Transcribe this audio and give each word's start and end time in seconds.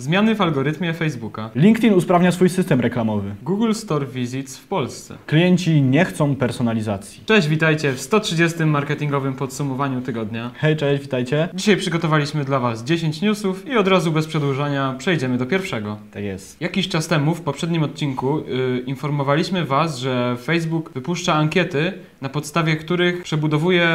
Zmiany 0.00 0.34
w 0.34 0.40
algorytmie 0.40 0.94
Facebooka. 0.94 1.50
LinkedIn 1.54 1.94
usprawnia 1.94 2.32
swój 2.32 2.48
system 2.48 2.80
reklamowy. 2.80 3.34
Google 3.42 3.72
Store 3.72 4.06
Visits 4.06 4.58
w 4.58 4.66
Polsce. 4.66 5.18
Klienci 5.26 5.82
nie 5.82 6.04
chcą 6.04 6.36
personalizacji. 6.36 7.22
Cześć, 7.26 7.48
witajcie 7.48 7.92
w 7.92 8.00
130 8.00 8.64
marketingowym 8.64 9.34
podsumowaniu 9.34 10.00
tygodnia. 10.00 10.50
Hej, 10.54 10.76
cześć, 10.76 11.02
witajcie. 11.02 11.48
Dzisiaj 11.54 11.76
przygotowaliśmy 11.76 12.44
dla 12.44 12.58
Was 12.58 12.84
10 12.84 13.20
newsów 13.20 13.66
i 13.66 13.76
od 13.76 13.88
razu 13.88 14.12
bez 14.12 14.26
przedłużania 14.26 14.94
przejdziemy 14.98 15.38
do 15.38 15.46
pierwszego. 15.46 15.98
Tak 16.12 16.22
jest. 16.22 16.60
Jakiś 16.60 16.88
czas 16.88 17.06
temu, 17.06 17.34
w 17.34 17.40
poprzednim 17.40 17.82
odcinku, 17.82 18.38
yy, 18.38 18.82
informowaliśmy 18.86 19.64
Was, 19.64 19.98
że 19.98 20.36
Facebook 20.42 20.92
wypuszcza 20.92 21.34
ankiety, 21.34 21.92
na 22.20 22.28
podstawie 22.28 22.76
których 22.76 23.22
przebudowuje 23.22 23.88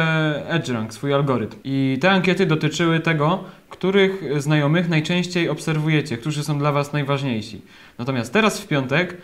EdgeRank, 0.48 0.94
swój 0.94 1.14
algorytm. 1.14 1.56
I 1.64 1.98
te 2.00 2.10
ankiety 2.10 2.46
dotyczyły 2.46 3.00
tego, 3.00 3.44
których 3.70 4.42
znajomych 4.42 4.88
najczęściej 4.88 5.48
obserwujecie, 5.48 6.16
którzy 6.16 6.44
są 6.44 6.58
dla 6.58 6.72
Was 6.72 6.92
najważniejsi. 6.92 7.62
Natomiast 7.98 8.32
teraz 8.32 8.60
w 8.60 8.68
piątek 8.68 9.12
yy, 9.12 9.16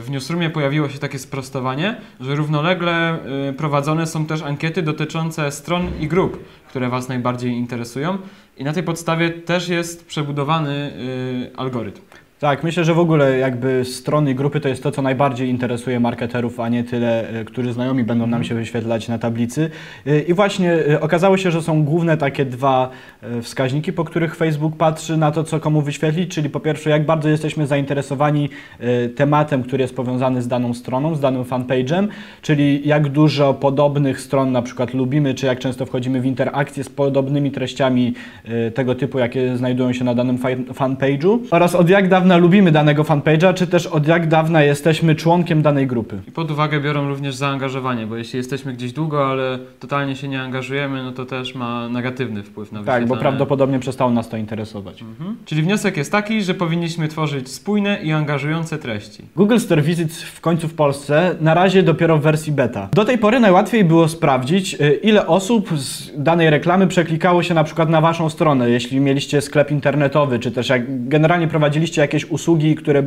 w 0.00 0.06
Newsroomie 0.10 0.50
pojawiło 0.50 0.88
się 0.88 0.98
takie 0.98 1.18
sprostowanie, 1.18 2.00
że 2.20 2.34
równolegle 2.34 3.18
yy, 3.46 3.52
prowadzone 3.52 4.06
są 4.06 4.26
też 4.26 4.42
ankiety 4.42 4.82
dotyczące 4.82 5.52
stron 5.52 5.90
i 6.00 6.08
grup, 6.08 6.44
które 6.68 6.88
Was 6.88 7.08
najbardziej 7.08 7.52
interesują. 7.52 8.18
I 8.56 8.64
na 8.64 8.72
tej 8.72 8.82
podstawie 8.82 9.30
też 9.30 9.68
jest 9.68 10.06
przebudowany 10.06 10.92
yy, 11.42 11.56
algorytm. 11.56 12.00
Tak, 12.40 12.64
myślę, 12.64 12.84
że 12.84 12.94
w 12.94 12.98
ogóle 12.98 13.38
jakby 13.38 13.84
strony 13.84 14.34
grupy 14.34 14.60
to 14.60 14.68
jest 14.68 14.82
to, 14.82 14.90
co 14.90 15.02
najbardziej 15.02 15.48
interesuje 15.48 16.00
marketerów, 16.00 16.60
a 16.60 16.68
nie 16.68 16.84
tyle, 16.84 17.28
e, 17.28 17.44
którzy 17.44 17.72
znajomi 17.72 18.04
będą 18.04 18.26
nam 18.26 18.44
się 18.44 18.54
wyświetlać 18.54 19.08
na 19.08 19.18
tablicy. 19.18 19.70
E, 20.06 20.20
I 20.20 20.34
właśnie 20.34 20.72
e, 20.72 21.00
okazało 21.00 21.36
się, 21.36 21.50
że 21.50 21.62
są 21.62 21.84
główne 21.84 22.16
takie 22.16 22.44
dwa 22.44 22.90
wskaźniki, 23.42 23.92
po 23.92 24.04
których 24.04 24.36
Facebook 24.36 24.76
patrzy 24.76 25.16
na 25.16 25.30
to, 25.30 25.44
co 25.44 25.60
komu 25.60 25.82
wyświetlić, 25.82 26.34
czyli 26.34 26.50
po 26.50 26.60
pierwsze, 26.60 26.90
jak 26.90 27.06
bardzo 27.06 27.28
jesteśmy 27.28 27.66
zainteresowani 27.66 28.48
tematem, 29.16 29.62
który 29.62 29.82
jest 29.82 29.96
powiązany 29.96 30.42
z 30.42 30.48
daną 30.48 30.74
stroną, 30.74 31.14
z 31.14 31.20
danym 31.20 31.44
fanpage'em, 31.44 32.08
czyli 32.42 32.88
jak 32.88 33.08
dużo 33.08 33.54
podobnych 33.54 34.20
stron 34.20 34.52
na 34.52 34.62
przykład 34.62 34.94
lubimy, 34.94 35.34
czy 35.34 35.46
jak 35.46 35.58
często 35.58 35.86
wchodzimy 35.86 36.20
w 36.20 36.26
interakcję 36.26 36.84
z 36.84 36.88
podobnymi 36.88 37.50
treściami 37.50 38.14
tego 38.74 38.94
typu, 38.94 39.18
jakie 39.18 39.56
znajdują 39.56 39.92
się 39.92 40.04
na 40.04 40.14
danym 40.14 40.38
fanpage'u 40.74 41.38
oraz 41.50 41.74
od 41.74 41.88
jak 41.90 42.08
dawna 42.08 42.25
dawna 42.26 42.36
lubimy 42.36 42.72
danego 42.72 43.02
fanpage'a, 43.02 43.54
czy 43.54 43.66
też 43.66 43.86
od 43.86 44.06
jak 44.06 44.28
dawna 44.28 44.62
jesteśmy 44.62 45.14
członkiem 45.14 45.62
danej 45.62 45.86
grupy. 45.86 46.18
I 46.28 46.32
pod 46.32 46.50
uwagę 46.50 46.80
biorą 46.80 47.08
również 47.08 47.34
zaangażowanie, 47.34 48.06
bo 48.06 48.16
jeśli 48.16 48.36
jesteśmy 48.36 48.72
gdzieś 48.72 48.92
długo, 48.92 49.26
ale 49.30 49.58
totalnie 49.80 50.16
się 50.16 50.28
nie 50.28 50.42
angażujemy, 50.42 51.02
no 51.02 51.12
to 51.12 51.26
też 51.26 51.54
ma 51.54 51.88
negatywny 51.88 52.42
wpływ 52.42 52.72
na 52.72 52.84
Tak, 52.84 53.06
bo 53.06 53.16
prawdopodobnie 53.16 53.78
przestało 53.78 54.10
nas 54.10 54.28
to 54.28 54.36
interesować. 54.36 55.02
Mhm. 55.02 55.36
Czyli 55.44 55.62
wniosek 55.62 55.96
jest 55.96 56.12
taki, 56.12 56.42
że 56.42 56.54
powinniśmy 56.54 57.08
tworzyć 57.08 57.48
spójne 57.48 58.02
i 58.02 58.12
angażujące 58.12 58.78
treści. 58.78 59.22
Google 59.36 59.58
Store 59.58 59.82
Visits 59.82 60.22
w 60.22 60.40
końcu 60.40 60.68
w 60.68 60.74
Polsce, 60.74 61.36
na 61.40 61.54
razie 61.54 61.82
dopiero 61.82 62.18
w 62.18 62.22
wersji 62.22 62.52
beta. 62.52 62.88
Do 62.92 63.04
tej 63.04 63.18
pory 63.18 63.40
najłatwiej 63.40 63.84
było 63.84 64.08
sprawdzić, 64.08 64.74
y, 64.74 65.00
ile 65.02 65.26
osób 65.26 65.78
z 65.78 66.22
danej 66.22 66.50
reklamy 66.50 66.86
przeklikało 66.86 67.42
się 67.42 67.54
na 67.54 67.64
przykład 67.64 67.90
na 67.90 68.00
Waszą 68.00 68.30
stronę, 68.30 68.70
jeśli 68.70 69.00
mieliście 69.00 69.40
sklep 69.40 69.70
internetowy, 69.70 70.38
czy 70.38 70.50
też 70.50 70.68
jak 70.68 71.08
generalnie 71.08 71.48
prowadziliście 71.48 72.00
jakieś 72.00 72.15
jakieś 72.16 72.30
usługi, 72.30 72.74
które 72.74 73.02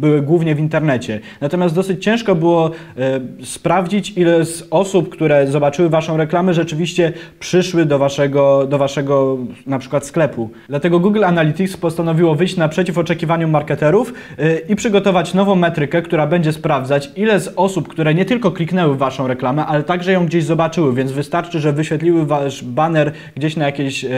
były 0.00 0.22
głównie 0.22 0.54
w 0.54 0.58
internecie. 0.58 1.20
Natomiast 1.40 1.74
dosyć 1.74 2.04
ciężko 2.04 2.34
było 2.34 2.70
e, 2.96 3.20
sprawdzić, 3.42 4.12
ile 4.16 4.44
z 4.44 4.68
osób, 4.70 5.08
które 5.08 5.46
zobaczyły 5.46 5.88
Waszą 5.88 6.16
reklamę, 6.16 6.54
rzeczywiście 6.54 7.12
przyszły 7.40 7.84
do 7.84 7.98
Waszego, 7.98 8.66
do 8.66 8.78
waszego 8.78 9.38
na 9.66 9.78
przykład 9.78 10.06
sklepu. 10.06 10.50
Dlatego 10.68 11.00
Google 11.00 11.24
Analytics 11.24 11.76
postanowiło 11.76 12.34
wyjść 12.34 12.56
naprzeciw 12.56 12.98
oczekiwaniom 12.98 13.50
marketerów 13.50 14.12
e, 14.38 14.58
i 14.58 14.76
przygotować 14.76 15.34
nową 15.34 15.54
metrykę, 15.54 16.02
która 16.02 16.26
będzie 16.26 16.52
sprawdzać, 16.52 17.10
ile 17.16 17.40
z 17.40 17.52
osób, 17.56 17.88
które 17.88 18.14
nie 18.14 18.24
tylko 18.24 18.50
kliknęły 18.50 18.94
w 18.94 18.98
Waszą 18.98 19.26
reklamę, 19.26 19.66
ale 19.66 19.82
także 19.82 20.12
ją 20.12 20.26
gdzieś 20.26 20.44
zobaczyły, 20.44 20.94
więc 20.94 21.12
wystarczy, 21.12 21.60
że 21.60 21.72
wyświetliły 21.72 22.26
Wasz 22.26 22.64
banner 22.64 23.12
gdzieś 23.36 23.56
na 23.56 23.66
jakiejś, 23.66 24.04
e, 24.04 24.10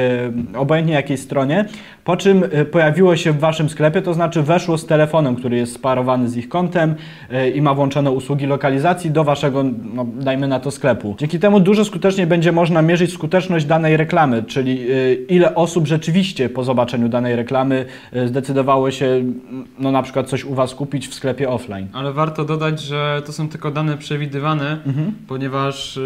obojętnie 0.57 0.95
jakiej 0.95 1.17
stronie, 1.17 1.65
po 2.05 2.17
czym 2.17 2.45
pojawiło 2.71 3.17
się 3.17 3.33
w 3.33 3.39
Waszym 3.39 3.69
sklepie, 3.69 4.03
to 4.03 4.15
znaczy 4.15 4.26
znaczy 4.27 4.43
weszło 4.43 4.79
z 4.79 4.87
telefonem, 4.87 5.37
który 5.37 5.57
jest 5.57 5.75
sparowany 5.75 6.29
z 6.29 6.37
ich 6.37 6.49
kontem 6.49 6.95
e, 7.31 7.51
i 7.51 7.63
ma 7.63 7.75
włączone 7.75 8.11
usługi 8.11 8.47
lokalizacji 8.47 9.11
do 9.11 9.25
waszego, 9.25 9.65
no, 9.95 10.07
dajmy 10.15 10.49
na 10.49 10.61
to, 10.61 10.71
sklepu. 10.71 11.15
Dzięki 11.19 11.39
temu 11.39 11.61
dużo 11.61 11.85
skuteczniej 11.85 12.27
będzie 12.27 12.53
można 12.53 12.83
mierzyć 12.83 13.13
skuteczność 13.13 13.67
danej 13.67 13.97
reklamy, 13.97 14.43
czyli 14.43 14.81
e, 14.91 15.15
ile 15.15 15.55
osób 15.55 15.87
rzeczywiście 15.87 16.49
po 16.49 16.65
zobaczeniu 16.65 17.09
danej 17.09 17.37
reklamy 17.37 17.87
e, 18.13 18.29
zdecydowało 18.29 18.91
się 18.91 19.25
no, 19.79 19.93
na 19.93 20.03
przykład 20.03 20.29
coś 20.29 20.45
u 20.45 20.55
was 20.55 20.75
kupić 20.75 21.09
w 21.09 21.15
sklepie 21.15 21.49
offline. 21.49 21.89
Ale 21.93 22.13
warto 22.13 22.45
dodać, 22.45 22.81
że 22.81 23.23
to 23.27 23.33
są 23.33 23.49
tylko 23.49 23.71
dane 23.71 23.97
przewidywane, 23.97 24.79
mhm. 24.87 25.13
ponieważ 25.29 25.99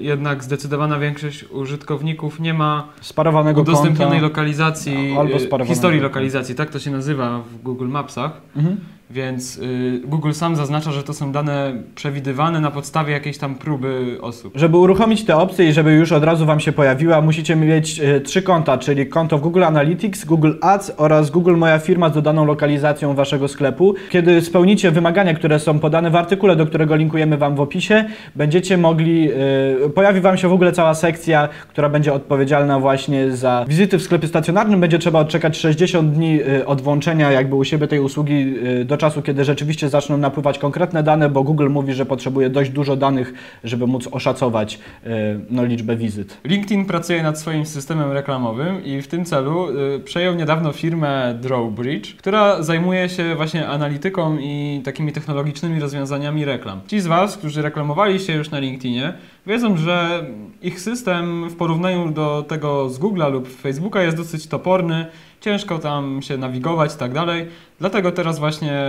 jednak 0.00 0.44
zdecydowana 0.44 0.98
większość 0.98 1.44
użytkowników 1.44 2.40
nie 2.40 2.54
ma 2.54 2.88
sparowanego 3.00 3.60
udostępnionej 3.60 4.20
konta, 4.20 4.26
lokalizacji, 4.26 5.16
albo 5.18 5.64
historii 5.64 6.00
lokalizacji, 6.00 6.54
tak 6.54 6.70
to 6.70 6.78
się 6.78 6.90
nazywa 6.90 7.40
w 7.52 7.62
Google 7.62 7.88
Mapsach. 7.88 8.32
Mhm. 8.54 8.76
Więc 9.10 9.56
y, 9.56 10.00
Google 10.04 10.32
sam 10.32 10.56
zaznacza, 10.56 10.92
że 10.92 11.02
to 11.02 11.14
są 11.14 11.32
dane 11.32 11.72
przewidywane 11.94 12.60
na 12.60 12.70
podstawie 12.70 13.12
jakiejś 13.12 13.38
tam 13.38 13.54
próby 13.54 14.18
osób. 14.20 14.52
Żeby 14.56 14.76
uruchomić 14.76 15.24
te 15.24 15.36
opcje 15.36 15.68
i 15.68 15.72
żeby 15.72 15.92
już 15.92 16.12
od 16.12 16.24
razu 16.24 16.46
Wam 16.46 16.60
się 16.60 16.72
pojawiła, 16.72 17.20
musicie 17.20 17.56
mieć 17.56 18.00
y, 18.00 18.20
trzy 18.20 18.42
konta, 18.42 18.78
czyli 18.78 19.06
konto 19.06 19.38
w 19.38 19.40
Google 19.40 19.64
Analytics, 19.64 20.24
Google 20.24 20.52
Ads 20.60 20.92
oraz 20.96 21.30
Google 21.30 21.56
Moja 21.56 21.78
Firma 21.78 22.08
z 22.08 22.12
dodaną 22.12 22.44
lokalizacją 22.44 23.14
Waszego 23.14 23.48
sklepu. 23.48 23.94
Kiedy 24.10 24.42
spełnicie 24.42 24.90
wymagania, 24.90 25.34
które 25.34 25.58
są 25.58 25.78
podane 25.78 26.10
w 26.10 26.16
artykule, 26.16 26.56
do 26.56 26.66
którego 26.66 26.96
linkujemy 26.96 27.38
Wam 27.38 27.56
w 27.56 27.60
opisie, 27.60 28.04
będziecie 28.36 28.78
mogli, 28.78 29.30
y, 29.86 29.90
pojawi 29.90 30.20
Wam 30.20 30.36
się 30.36 30.48
w 30.48 30.52
ogóle 30.52 30.72
cała 30.72 30.94
sekcja, 30.94 31.48
która 31.68 31.88
będzie 31.88 32.12
odpowiedzialna 32.12 32.80
właśnie 32.80 33.30
za 33.30 33.64
wizyty 33.68 33.98
w 33.98 34.02
sklepie 34.02 34.28
stacjonarnym. 34.28 34.80
Będzie 34.80 34.98
trzeba 34.98 35.18
odczekać 35.20 35.58
60 35.58 36.12
dni 36.12 36.40
od 36.66 36.80
włączenia 36.80 37.32
jakby 37.32 37.54
u 37.54 37.64
siebie 37.64 37.86
tej 37.86 38.00
usługi 38.00 38.54
do 38.84 38.99
czasu, 39.00 39.22
kiedy 39.22 39.44
rzeczywiście 39.44 39.88
zaczną 39.88 40.16
napływać 40.16 40.58
konkretne 40.58 41.02
dane, 41.02 41.28
bo 41.28 41.42
Google 41.42 41.68
mówi, 41.68 41.92
że 41.92 42.06
potrzebuje 42.06 42.50
dość 42.50 42.70
dużo 42.70 42.96
danych, 42.96 43.34
żeby 43.64 43.86
móc 43.86 44.08
oszacować 44.10 44.78
e, 45.04 45.08
no, 45.50 45.64
liczbę 45.64 45.96
wizyt. 45.96 46.36
LinkedIn 46.44 46.84
pracuje 46.84 47.22
nad 47.22 47.38
swoim 47.38 47.66
systemem 47.66 48.12
reklamowym 48.12 48.84
i 48.84 49.02
w 49.02 49.08
tym 49.08 49.24
celu 49.24 49.68
y, 49.96 50.00
przejął 50.00 50.34
niedawno 50.34 50.72
firmę 50.72 51.38
Drawbridge, 51.40 52.16
która 52.16 52.62
zajmuje 52.62 53.08
się 53.08 53.34
właśnie 53.34 53.68
analityką 53.68 54.38
i 54.38 54.80
takimi 54.84 55.12
technologicznymi 55.12 55.80
rozwiązaniami 55.80 56.44
reklam. 56.44 56.80
Ci 56.86 57.00
z 57.00 57.06
Was, 57.06 57.36
którzy 57.36 57.62
reklamowali 57.62 58.20
się 58.20 58.32
już 58.32 58.50
na 58.50 58.58
LinkedInie, 58.58 59.12
wiedzą, 59.46 59.76
że 59.76 60.24
ich 60.62 60.80
system 60.80 61.48
w 61.50 61.56
porównaniu 61.56 62.10
do 62.10 62.44
tego 62.48 62.88
z 62.88 63.00
Google'a 63.00 63.32
lub 63.32 63.48
Facebooka 63.48 64.02
jest 64.02 64.16
dosyć 64.16 64.46
toporny, 64.46 65.06
ciężko 65.40 65.78
tam 65.78 66.22
się 66.22 66.36
nawigować 66.36 66.94
i 66.94 66.98
tak 66.98 67.12
dalej. 67.12 67.48
Dlatego 67.78 68.12
teraz 68.12 68.38
właśnie 68.38 68.82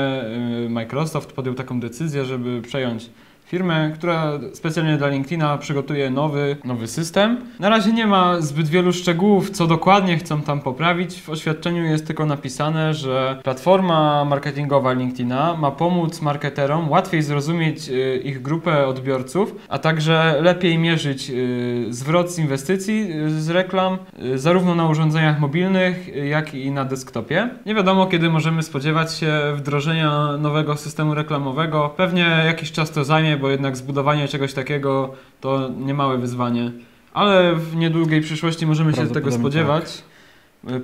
y, 0.66 0.69
Microsoft 0.69 1.34
podjął 1.34 1.56
taką 1.56 1.79
decyzję, 1.79 2.25
żeby 2.25 2.62
przejąć 2.62 3.09
firmę, 3.46 3.91
która 3.96 4.40
specjalnie 4.53 4.97
dla 4.97 5.07
LinkedIna 5.07 5.57
przygotuje 5.57 6.09
nowy, 6.09 6.57
nowy 6.63 6.88
system. 6.88 7.38
Na 7.59 7.69
razie 7.69 7.94
nie 7.94 8.07
ma 8.07 8.41
zbyt 8.41 8.68
wielu 8.68 8.94
szczegółów, 8.94 9.50
co 9.50 9.68
dokładnie 9.68 10.18
chcą 10.18 10.41
tam 10.41 10.62
poprawić. 10.62 11.22
W 11.22 11.29
oświadczeniu 11.29 11.84
jest 11.84 12.07
tylko 12.07 12.25
napisane, 12.25 12.94
że 12.94 13.40
platforma 13.44 14.25
marketingowa 14.25 14.94
LinkedIna 14.94 15.56
ma 15.59 15.72
pomóc 15.72 16.22
marketerom 16.22 16.90
łatwiej 16.90 17.22
zrozumieć 17.22 17.90
y, 17.90 18.22
ich 18.24 18.41
grupę 18.41 18.88
odbiorców, 18.88 19.56
a 19.69 19.80
także 19.80 20.38
lepiej 20.41 20.78
mierzyć 20.78 21.30
y, 21.30 21.85
zwrot 21.90 22.31
z 22.31 22.40
inwestycji 22.40 23.12
y, 23.12 23.41
z 23.41 23.50
reklam, 23.50 23.97
zarówno 24.35 24.75
na 24.75 24.88
urządzeniach 24.88 25.40
mobilnych, 25.40 26.16
jak 26.16 26.53
i 26.53 26.72
na 26.72 26.85
desktopie. 26.85 27.50
Nie 27.66 27.75
wiadomo, 27.75 28.06
kiedy 28.06 28.30
możemy 28.30 28.63
spodziewać 28.63 29.13
się 29.13 29.39
wdrożenia 29.56 30.38
nowego 30.38 30.77
systemu 30.77 31.13
reklamowego. 31.13 31.94
Pewnie 31.98 32.44
jakiś 32.45 32.71
czas 32.71 32.92
to 32.92 33.04
zajmie, 33.04 33.31
bo 33.38 33.50
jednak 33.50 33.78
zbudowanie 33.78 34.28
czegoś 34.28 34.54
takiego 34.54 35.13
to 35.42 35.69
niemałe 35.80 36.18
wyzwanie. 36.18 36.72
Ale 37.13 37.56
w 37.56 37.75
niedługiej 37.75 38.22
przyszłości 38.22 38.68
możemy 38.68 38.94
się 38.94 39.07
tego 39.07 39.31
spodziewać. 39.31 39.83
Tak. 39.86 40.12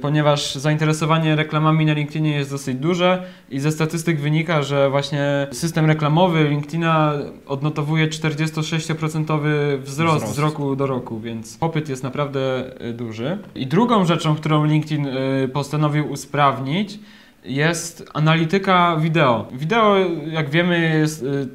Ponieważ 0.01 0.55
zainteresowanie 0.55 1.35
reklamami 1.35 1.85
na 1.85 1.93
LinkedInie 1.93 2.31
jest 2.31 2.51
dosyć 2.51 2.77
duże 2.77 3.23
i 3.49 3.59
ze 3.59 3.71
statystyk 3.71 4.19
wynika, 4.19 4.63
że 4.63 4.89
właśnie 4.89 5.47
system 5.51 5.85
reklamowy 5.85 6.49
LinkedIna 6.49 7.13
odnotowuje 7.47 8.07
46% 8.07 9.39
wzrost, 9.79 9.85
wzrost 9.85 10.35
z 10.35 10.39
roku 10.39 10.75
do 10.75 10.87
roku, 10.87 11.19
więc 11.19 11.57
popyt 11.57 11.89
jest 11.89 12.03
naprawdę 12.03 12.71
y, 12.81 12.93
duży. 12.93 13.37
I 13.55 13.67
drugą 13.67 14.05
rzeczą, 14.05 14.35
którą 14.35 14.65
LinkedIn 14.65 15.07
y, 15.07 15.49
postanowił 15.53 16.11
usprawnić, 16.11 16.99
jest 17.45 18.09
analityka 18.13 18.97
wideo. 18.97 19.47
Wideo, 19.51 19.95
jak 20.31 20.49
wiemy, 20.49 20.97
jest 20.99 21.23
y, 21.23 21.47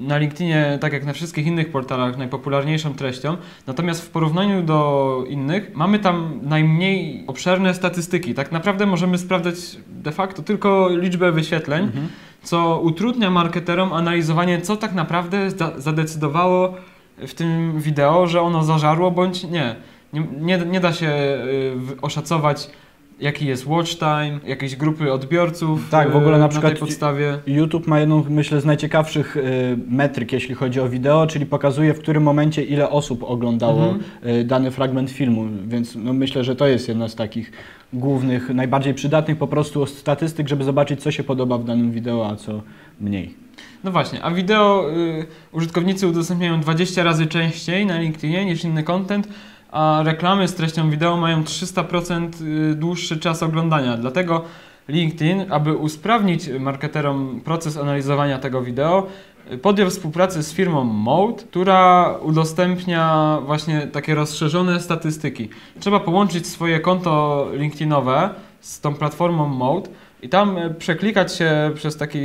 na 0.00 0.18
LinkedInie, 0.18 0.78
tak 0.80 0.92
jak 0.92 1.04
na 1.04 1.12
wszystkich 1.12 1.46
innych 1.46 1.70
portalach, 1.70 2.18
najpopularniejszą 2.18 2.94
treścią. 2.94 3.36
Natomiast 3.66 4.02
w 4.06 4.10
porównaniu 4.10 4.62
do 4.62 5.24
innych 5.28 5.70
mamy 5.74 5.98
tam 5.98 6.40
najmniej 6.42 7.24
obszerne 7.26 7.74
statystyki. 7.74 8.34
Tak 8.34 8.52
naprawdę 8.52 8.86
możemy 8.86 9.18
sprawdzać 9.18 9.54
de 9.88 10.12
facto 10.12 10.42
tylko 10.42 10.88
liczbę 10.88 11.32
wyświetleń, 11.32 11.84
Mhm. 11.84 12.08
co 12.42 12.80
utrudnia 12.82 13.30
marketerom 13.30 13.92
analizowanie, 13.92 14.60
co 14.60 14.76
tak 14.76 14.94
naprawdę 14.94 15.50
zadecydowało 15.76 16.74
w 17.18 17.34
tym 17.34 17.80
wideo, 17.80 18.26
że 18.26 18.40
ono 18.40 18.64
zażarło 18.64 19.10
bądź 19.10 19.44
nie. 19.44 19.76
Nie, 20.12 20.20
nie, 20.40 20.58
nie 20.58 20.80
da 20.80 20.92
się 20.92 21.06
y, 21.08 22.00
oszacować, 22.02 22.70
jaki 23.20 23.46
jest 23.46 23.66
watch 23.66 23.90
time, 23.98 24.40
jakieś 24.46 24.76
grupy 24.76 25.12
odbiorców. 25.12 25.90
Tak, 25.90 26.12
w 26.12 26.16
ogóle 26.16 26.36
y, 26.36 26.38
na 26.38 26.44
na 26.44 26.48
przykład 26.48 26.72
tej 26.72 26.80
podstawie. 26.80 27.38
YouTube 27.46 27.86
ma 27.86 28.00
jedną, 28.00 28.24
myślę, 28.28 28.60
z 28.60 28.64
najciekawszych 28.64 29.36
y, 29.36 29.42
metryk, 29.88 30.32
jeśli 30.32 30.54
chodzi 30.54 30.80
o 30.80 30.88
wideo, 30.88 31.26
czyli 31.26 31.46
pokazuje, 31.46 31.94
w 31.94 31.98
którym 31.98 32.22
momencie 32.22 32.64
ile 32.64 32.90
osób 32.90 33.22
oglądało 33.22 33.84
Mhm. 33.84 34.00
y, 34.40 34.44
dany 34.44 34.70
fragment 34.70 35.10
filmu, 35.10 35.44
więc 35.66 35.96
no, 35.96 36.12
myślę, 36.12 36.44
że 36.44 36.56
to 36.56 36.66
jest 36.66 36.88
jedna 36.88 37.08
z 37.08 37.14
takich 37.14 37.52
głównych, 37.92 38.48
najbardziej 38.54 38.94
przydatnych 38.94 39.38
po 39.38 39.46
prostu 39.46 39.86
statystyk, 39.86 40.48
żeby 40.48 40.64
zobaczyć, 40.64 41.02
co 41.02 41.10
się 41.10 41.24
podoba 41.24 41.58
w 41.58 41.64
danym 41.64 41.92
wideo, 41.92 42.28
a 42.30 42.36
co 42.36 42.62
mniej. 43.00 43.34
No 43.84 43.90
właśnie, 43.92 44.22
a 44.22 44.30
wideo 44.30 44.90
y, 44.96 45.26
użytkownicy 45.52 46.08
udostępniają 46.08 46.60
20 46.60 47.02
razy 47.02 47.26
częściej 47.26 47.86
na 47.86 47.98
LinkedInie 47.98 48.44
niż 48.44 48.64
inny 48.64 48.82
content, 48.82 49.28
a 49.70 50.02
reklamy 50.04 50.48
z 50.48 50.54
treścią 50.54 50.90
wideo 50.90 51.16
mają 51.16 51.42
300% 51.42 52.28
y, 52.72 52.74
dłuższy 52.74 53.16
czas 53.16 53.42
oglądania. 53.42 53.96
Dlatego 53.96 54.44
LinkedIn, 54.88 55.44
aby 55.50 55.76
usprawnić 55.76 56.48
marketerom 56.60 57.40
proces 57.44 57.76
analizowania 57.76 58.38
tego 58.38 58.62
wideo, 58.62 59.06
y, 59.52 59.58
podjął 59.58 59.90
współpracę 59.90 60.42
z 60.42 60.52
firmą 60.52 60.84
Mode, 60.84 61.42
która 61.42 62.14
udostępnia 62.22 63.38
właśnie 63.46 63.86
takie 63.86 64.14
rozszerzone 64.14 64.80
statystyki. 64.80 65.48
Trzeba 65.80 66.00
połączyć 66.00 66.46
swoje 66.46 66.80
konto 66.80 67.46
LinkedInowe 67.52 68.30
z 68.60 68.80
tą 68.80 68.94
platformą 68.94 69.48
Mode 69.48 69.90
i 70.22 70.28
tam 70.28 70.58
y, 70.58 70.74
przeklikać 70.74 71.36
się 71.36 71.70
przez 71.74 71.96
taki 71.96 72.18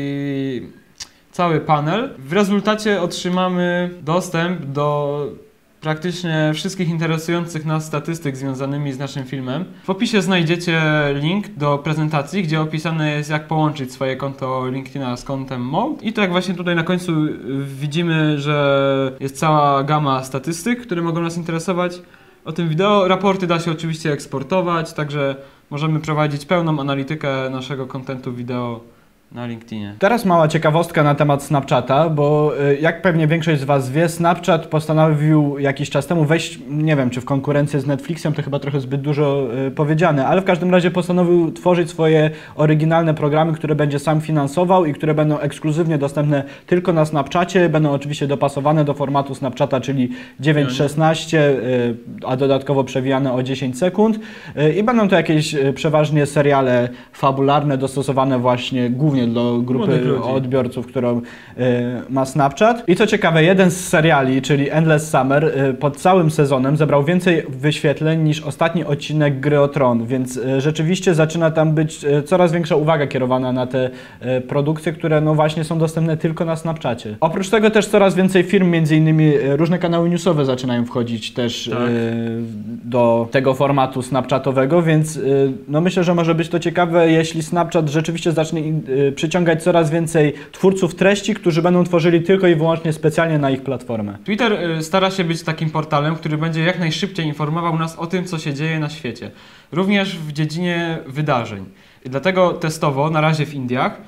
cały 1.31 1.59
panel. 1.59 2.15
W 2.19 2.33
rezultacie 2.33 3.01
otrzymamy 3.01 3.89
dostęp 4.01 4.65
do 4.65 5.19
praktycznie 5.83 6.51
wszystkich 6.53 6.89
interesujących 6.89 7.65
nas 7.65 7.85
statystyk 7.85 8.37
związanymi 8.37 8.93
z 8.93 8.99
naszym 8.99 9.23
filmem. 9.23 9.65
W 9.83 9.89
opisie 9.89 10.21
znajdziecie 10.21 10.81
link 11.13 11.47
do 11.47 11.77
prezentacji, 11.77 12.43
gdzie 12.43 12.61
opisane 12.61 13.11
jest 13.11 13.29
jak 13.29 13.47
połączyć 13.47 13.91
swoje 13.91 14.15
konto 14.15 14.67
LinkedIna 14.69 15.17
z 15.17 15.23
kontem 15.23 15.61
Mode. 15.61 16.05
I 16.05 16.13
tak 16.13 16.31
właśnie 16.31 16.53
tutaj 16.53 16.75
na 16.75 16.83
końcu 16.83 17.25
y, 17.25 17.37
widzimy, 17.79 18.39
że 18.39 19.17
jest 19.19 19.37
cała 19.37 19.83
gama 19.83 20.23
statystyk, 20.23 20.81
które 20.81 21.01
mogą 21.01 21.21
nas 21.21 21.37
interesować 21.37 22.01
o 22.45 22.51
tym 22.51 22.69
wideo. 22.69 23.07
Raporty 23.07 23.47
da 23.47 23.59
się 23.59 23.71
oczywiście 23.71 24.11
eksportować, 24.11 24.93
także 24.93 25.35
możemy 25.69 25.99
prowadzić 25.99 26.45
pełną 26.45 26.79
analitykę 26.79 27.49
naszego 27.49 27.87
kontentu 27.87 28.33
wideo 28.33 28.79
na 29.33 29.45
LinkedInie. 29.45 29.95
Teraz 29.99 30.25
mała 30.25 30.47
ciekawostka 30.47 31.03
na 31.03 31.15
temat 31.15 31.43
Snapchata, 31.43 32.09
bo 32.09 32.53
y, 32.71 32.77
jak 32.77 33.01
pewnie 33.01 33.27
większość 33.27 33.61
z 33.61 33.63
Was 33.63 33.91
wie, 33.91 34.09
Snapchat 34.09 34.67
postanowił 34.67 35.59
jakiś 35.59 35.89
czas 35.89 36.07
temu 36.07 36.25
wejść, 36.25 36.59
nie 36.69 36.95
wiem 36.95 37.09
czy 37.09 37.21
w 37.21 37.25
konkurencję 37.25 37.79
z 37.79 37.85
Netflixem, 37.85 38.33
to 38.33 38.43
chyba 38.43 38.59
trochę 38.59 38.79
zbyt 38.79 39.01
dużo 39.01 39.47
y, 39.67 39.71
powiedziane, 39.71 40.27
ale 40.27 40.41
w 40.41 40.45
każdym 40.45 40.71
razie 40.71 40.91
postanowił 40.91 41.51
tworzyć 41.51 41.89
swoje 41.89 42.31
oryginalne 42.55 43.13
programy, 43.13 43.53
które 43.53 43.75
będzie 43.75 43.99
sam 43.99 44.21
finansował 44.21 44.85
i 44.85 44.93
które 44.93 45.13
będą 45.13 45.39
ekskluzywnie 45.39 45.97
dostępne 45.97 46.43
tylko 46.67 46.93
na 46.93 47.05
Snapchacie, 47.05 47.69
będą 47.69 47.91
oczywiście 47.91 48.27
dopasowane 48.27 48.85
do 48.85 48.93
formatu 48.93 49.35
Snapchata, 49.35 49.81
czyli 49.81 50.09
9.16, 50.41 51.37
y, 51.37 51.97
a 52.27 52.37
dodatkowo 52.37 52.83
przewijane 52.83 53.33
o 53.33 53.43
10 53.43 53.77
sekund 53.77 54.19
i 54.77 54.83
będą 54.83 55.07
to 55.07 55.15
jakieś 55.15 55.55
przeważnie 55.75 56.25
seriale 56.25 56.89
fabularne 57.13 57.77
dostosowane 57.77 58.39
właśnie 58.39 58.89
głównie 58.89 59.22
do 59.27 59.43
Młodych 59.43 59.65
grupy 59.65 60.23
odbiorców, 60.23 60.87
którą 60.87 61.17
y, 61.17 61.21
ma 62.09 62.25
Snapchat. 62.25 62.83
I 62.87 62.95
co 62.95 63.07
ciekawe, 63.07 63.43
jeden 63.43 63.71
z 63.71 63.87
seriali, 63.87 64.41
czyli 64.41 64.69
Endless 64.69 65.09
Summer, 65.09 65.45
y, 65.69 65.73
pod 65.73 65.97
całym 65.97 66.31
sezonem 66.31 66.77
zebrał 66.77 67.03
więcej 67.03 67.43
wyświetleń 67.49 68.23
niż 68.23 68.41
ostatni 68.41 68.85
odcinek 68.85 69.39
Gry 69.39 69.59
o 69.59 69.67
Tron, 69.67 70.05
więc 70.05 70.37
y, 70.37 70.61
rzeczywiście 70.61 71.15
zaczyna 71.15 71.51
tam 71.51 71.71
być 71.71 72.05
coraz 72.25 72.51
większa 72.51 72.75
uwaga 72.75 73.07
kierowana 73.07 73.51
na 73.51 73.67
te 73.67 73.89
produkcje, 74.47 74.93
które 74.93 75.21
no 75.21 75.35
właśnie 75.35 75.63
są 75.63 75.79
dostępne 75.79 76.17
tylko 76.17 76.45
na 76.45 76.55
Snapchacie. 76.55 77.15
Oprócz 77.19 77.49
tego 77.49 77.69
też 77.69 77.87
coraz 77.87 78.15
więcej 78.15 78.43
firm, 78.43 78.69
między 78.69 78.95
innymi 78.95 79.31
różne 79.55 79.79
kanały 79.79 80.09
newsowe 80.09 80.45
zaczynają 80.45 80.85
wchodzić 80.85 81.33
też 81.33 81.69
Tak. 81.73 81.79
do 82.85 83.27
tego 83.31 83.53
formatu 83.53 84.01
Snapchatowego, 84.01 84.81
więc 84.81 85.19
no 85.67 85.81
myślę, 85.81 86.03
że 86.03 86.15
może 86.15 86.35
być 86.35 86.49
to 86.49 86.59
ciekawe, 86.59 87.11
jeśli 87.11 87.43
Snapchat 87.43 87.89
rzeczywiście 87.89 88.31
zacznie 88.31 88.61
przyciągać 89.13 89.63
coraz 89.63 89.91
więcej 89.91 90.33
twórców 90.51 90.95
treści, 90.95 91.33
którzy 91.33 91.61
będą 91.61 91.83
tworzyli 91.83 92.21
tylko 92.21 92.47
i 92.47 92.55
wyłącznie 92.55 92.93
specjalnie 92.93 93.37
na 93.37 93.49
ich 93.49 93.63
platformę. 93.63 94.17
Twitter 94.23 94.53
y, 94.53 94.83
stara 94.83 95.11
się 95.11 95.23
być 95.23 95.43
takim 95.43 95.69
portalem, 95.69 96.15
który 96.15 96.37
będzie 96.37 96.63
jak 96.63 96.79
najszybciej 96.79 97.25
informował 97.25 97.79
nas 97.79 97.95
o 97.95 98.07
tym, 98.07 98.25
co 98.25 98.39
się 98.39 98.53
dzieje 98.53 98.79
na 98.79 98.89
świecie. 98.89 99.31
Również 99.71 100.17
w 100.17 100.31
dziedzinie 100.31 100.97
wydarzeń. 101.07 101.65
Dlatego 102.05 102.53
testowo, 102.53 103.09
na 103.09 103.21
razie 103.21 103.45
w 103.45 103.53
Indiach, 103.53 104.01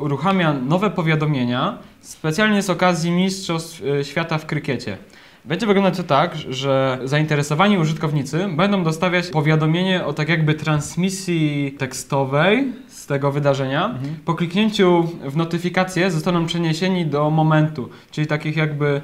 uruchamia 0.00 0.52
nowe 0.52 0.90
powiadomienia 0.90 1.78
specjalnie 2.00 2.62
z 2.62 2.70
okazji 2.70 3.10
Mistrzostw 3.10 3.82
y, 3.82 4.04
Świata 4.04 4.38
w 4.38 4.46
krykiecie. 4.46 4.96
Będzie 5.44 5.66
wyglądać 5.66 5.96
to 5.96 6.02
tak, 6.02 6.36
że 6.48 6.98
zainteresowani 7.04 7.78
użytkownicy 7.78 8.48
będą 8.56 8.84
dostawiać 8.84 9.26
powiadomienie 9.26 10.04
o 10.04 10.12
tak 10.12 10.28
jakby 10.28 10.54
transmisji 10.54 11.74
tekstowej 11.78 12.72
z 13.06 13.08
tego 13.08 13.32
wydarzenia. 13.32 13.94
Po 14.24 14.34
kliknięciu 14.34 15.08
w 15.24 15.36
notyfikację 15.36 16.10
zostaną 16.10 16.46
przeniesieni 16.46 17.06
do 17.06 17.30
momentu, 17.30 17.88
czyli 18.10 18.26
takich 18.26 18.56
jakby 18.56 19.02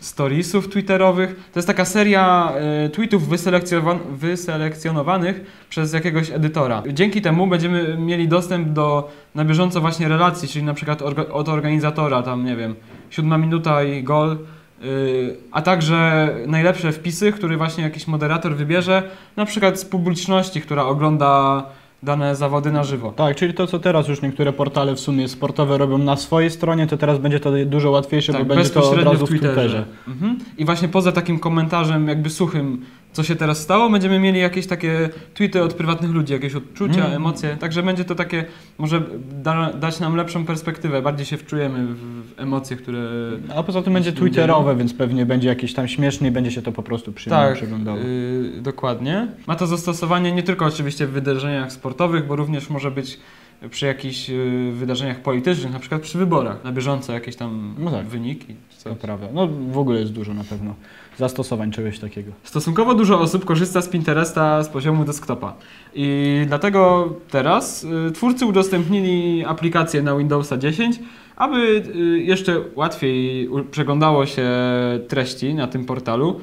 storiesów 0.00 0.68
twitterowych. 0.68 1.50
To 1.52 1.58
jest 1.58 1.66
taka 1.66 1.84
seria 1.84 2.52
e, 2.54 2.88
tweetów 2.88 3.28
wyselekcjonowan- 3.28 3.98
wyselekcjonowanych 4.10 5.64
przez 5.68 5.92
jakiegoś 5.92 6.30
edytora. 6.30 6.82
Dzięki 6.92 7.22
temu 7.22 7.46
będziemy 7.46 7.96
mieli 7.98 8.28
dostęp 8.28 8.68
do 8.68 9.10
na 9.34 9.44
bieżąco 9.44 9.80
właśnie 9.80 10.08
relacji, 10.08 10.48
czyli 10.48 10.64
na 10.64 10.74
przykład 10.74 11.02
orga- 11.02 11.30
od 11.30 11.48
organizatora, 11.48 12.22
tam 12.22 12.44
nie 12.44 12.56
wiem, 12.56 12.74
siódma 13.10 13.38
minuta 13.38 13.82
i 13.82 14.02
gol, 14.02 14.38
y, 14.84 15.36
a 15.52 15.62
także 15.62 16.28
najlepsze 16.46 16.92
wpisy, 16.92 17.32
które 17.32 17.56
właśnie 17.56 17.84
jakiś 17.84 18.06
moderator 18.06 18.56
wybierze, 18.56 19.02
na 19.36 19.44
przykład 19.44 19.80
z 19.80 19.84
publiczności, 19.84 20.60
która 20.60 20.84
ogląda 20.84 21.64
dane 22.02 22.36
zawody 22.36 22.72
na 22.72 22.84
żywo. 22.84 23.12
Tak, 23.12 23.36
czyli 23.36 23.54
to, 23.54 23.66
co 23.66 23.78
teraz 23.78 24.08
już 24.08 24.22
niektóre 24.22 24.52
portale 24.52 24.94
w 24.94 25.00
sumie 25.00 25.28
sportowe 25.28 25.78
robią 25.78 25.98
na 25.98 26.16
swojej 26.16 26.50
stronie, 26.50 26.86
to 26.86 26.96
teraz 26.96 27.18
będzie 27.18 27.40
to 27.40 27.52
dużo 27.66 27.90
łatwiejsze, 27.90 28.32
bo 28.32 28.44
będzie 28.44 28.70
to 28.70 28.80
od 28.80 28.84
Tak, 28.84 28.84
bezpośrednio 28.84 29.12
razu 29.12 29.26
w 29.26 29.28
Twitterze. 29.28 29.84
Mhm. 30.08 30.38
I 30.58 30.64
właśnie 30.64 30.88
poza 30.88 31.12
takim 31.12 31.38
komentarzem 31.38 32.08
jakby 32.08 32.30
suchym, 32.30 32.84
co 33.18 33.24
się 33.24 33.36
teraz 33.36 33.60
stało, 33.60 33.90
będziemy 33.90 34.18
mieli 34.18 34.40
jakieś 34.40 34.66
takie 34.66 35.08
tweety 35.34 35.62
od 35.62 35.74
prywatnych 35.74 36.10
ludzi, 36.10 36.32
jakieś 36.32 36.54
odczucia, 36.54 37.00
Mm. 37.04 37.12
emocje. 37.16 37.56
Także 37.60 37.82
będzie 37.82 38.04
to 38.04 38.14
takie, 38.14 38.44
może 38.78 39.02
da, 39.42 39.72
dać 39.72 40.00
nam 40.00 40.16
lepszą 40.16 40.44
perspektywę, 40.46 41.02
bardziej 41.02 41.26
się 41.26 41.36
wczujemy 41.36 41.86
w, 41.86 41.98
w 41.98 42.40
emocje, 42.40 42.76
które... 42.76 43.00
A 43.56 43.62
poza 43.62 43.82
tym 43.82 43.92
będzie 43.92 44.12
twitterowe, 44.12 44.76
więc 44.76 44.94
pewnie 44.94 45.26
będzie 45.26 45.48
jakieś 45.48 45.74
tam 45.74 45.88
śmiesznie 45.88 46.28
i 46.28 46.30
będzie 46.30 46.50
się 46.50 46.62
to 46.62 46.72
po 46.72 46.82
prostu 46.82 47.12
Tak, 47.28 47.54
przeglądało. 47.54 47.98
y, 47.98 48.60
dokładnie. 48.62 49.28
Ma 49.46 49.54
to 49.56 49.66
zastosowanie 49.66 50.32
nie 50.32 50.42
tylko 50.42 50.64
oczywiście 50.66 51.06
w 51.06 51.10
wydarzeniach 51.10 51.72
sportowych, 51.72 52.26
bo 52.26 52.36
również 52.36 52.70
może 52.70 52.90
być 52.90 53.18
przy 53.70 53.86
jakichś 53.86 54.30
y, 54.30 54.72
wydarzeniach 54.74 55.20
politycznych, 55.22 55.72
na 55.72 55.78
przykład 55.78 56.02
przy 56.02 56.18
wyborach, 56.18 56.64
na 56.64 56.72
bieżąco 56.72 57.12
jakieś 57.12 57.36
tam 57.36 57.74
No 57.78 57.90
tak. 57.90 58.06
wyniki. 58.06 58.54
To 58.84 58.94
prawda. 58.94 59.26
No 59.34 59.48
w 59.70 59.78
ogóle 59.78 60.00
jest 60.00 60.12
dużo 60.12 60.34
na 60.34 60.44
pewno 60.44 60.74
zastosowań 61.16 61.70
czegoś 61.72 61.98
takiego. 61.98 62.32
Stosunkowo 62.42 62.94
dużo 62.94 63.20
osób 63.20 63.44
korzysta 63.44 63.80
z 63.82 63.88
Pinteresta 63.88 64.62
z 64.62 64.68
poziomu 64.68 65.04
desktopa. 65.04 65.54
I 65.94 66.42
dlatego 66.46 67.08
teraz 67.30 67.84
y, 68.08 68.12
twórcy 68.12 68.46
udostępnili 68.46 69.44
aplikację 69.44 70.02
na 70.02 70.16
Windowsa 70.16 70.56
10, 70.56 71.00
aby 71.36 71.56
y, 71.96 72.20
jeszcze 72.20 72.60
łatwiej 72.74 73.48
przeglądało 73.70 74.26
się 74.26 74.48
treści 75.08 75.54
na 75.54 75.66
tym 75.66 75.84
portalu. 75.84 76.40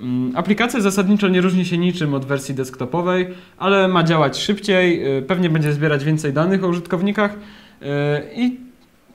Mm, 0.00 0.36
Aplikacja 0.36 0.80
zasadniczo 0.80 1.28
nie 1.28 1.40
różni 1.40 1.64
się 1.64 1.78
niczym 1.78 2.14
od 2.14 2.24
wersji 2.24 2.54
desktopowej, 2.54 3.28
ale 3.58 3.88
ma 3.88 4.04
działać 4.04 4.38
szybciej, 4.38 5.16
y, 5.18 5.22
pewnie 5.22 5.50
będzie 5.50 5.72
zbierać 5.72 6.04
więcej 6.04 6.32
danych 6.32 6.64
o 6.64 6.68
użytkownikach 6.68 7.32
y, 7.34 7.86
i 8.34 8.56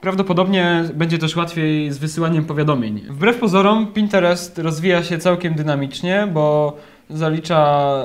prawdopodobnie 0.00 0.84
będzie 0.94 1.18
też 1.18 1.36
łatwiej 1.36 1.92
z 1.92 1.98
wysyłaniem 1.98 2.44
powiadomień. 2.44 3.00
Wbrew 3.10 3.38
pozorom 3.38 3.86
Pinterest 3.86 4.58
rozwija 4.58 5.02
się 5.02 5.18
całkiem 5.18 5.54
dynamicznie, 5.54 6.28
bo 6.32 6.76
zalicza 7.10 7.96